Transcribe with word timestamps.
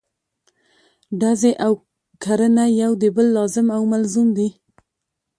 ډزې 1.19 1.51
او 1.65 1.73
کرنه 2.23 2.65
یو 2.81 2.91
د 3.01 3.03
بل 3.15 3.27
لازم 3.37 3.67
او 3.75 3.81
ملزوم 3.91 4.27
دي. 4.37 4.49